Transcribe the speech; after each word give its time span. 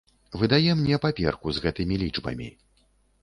Выдае 0.43 0.71
мне 0.79 0.97
паперку 1.03 1.47
з 1.55 1.63
гэтымі 1.65 1.95
лічбамі. 2.05 2.47